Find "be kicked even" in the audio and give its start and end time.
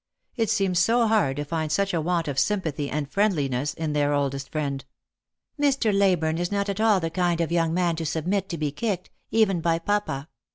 8.57-9.61